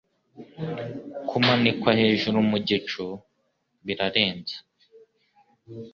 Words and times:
Kumanikwa 1.27 1.91
hejuru 1.99 2.37
mu 2.49 2.57
gicu 2.67 3.05
bira 3.85 4.07
renze. 4.15 4.57